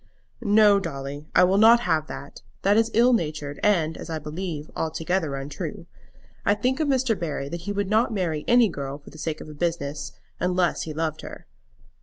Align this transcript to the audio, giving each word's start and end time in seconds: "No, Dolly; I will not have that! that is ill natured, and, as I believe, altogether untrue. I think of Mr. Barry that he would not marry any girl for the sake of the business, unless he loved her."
"No, 0.41 0.79
Dolly; 0.79 1.27
I 1.35 1.43
will 1.43 1.59
not 1.59 1.81
have 1.81 2.07
that! 2.07 2.41
that 2.63 2.75
is 2.75 2.89
ill 2.95 3.13
natured, 3.13 3.59
and, 3.61 3.95
as 3.97 4.09
I 4.09 4.17
believe, 4.17 4.71
altogether 4.75 5.35
untrue. 5.35 5.85
I 6.43 6.55
think 6.55 6.79
of 6.79 6.87
Mr. 6.87 7.13
Barry 7.15 7.49
that 7.49 7.61
he 7.67 7.71
would 7.71 7.87
not 7.87 8.11
marry 8.11 8.43
any 8.47 8.67
girl 8.67 8.97
for 8.97 9.11
the 9.11 9.19
sake 9.19 9.41
of 9.41 9.47
the 9.47 9.53
business, 9.53 10.13
unless 10.39 10.81
he 10.89 10.93
loved 10.95 11.21
her." 11.21 11.45